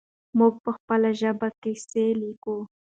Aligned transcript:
موږ 0.37 0.53
په 0.63 0.71
خپله 0.77 1.09
ژبه 1.19 1.47
کیسې 1.61 2.05
لیکو. 2.21 2.57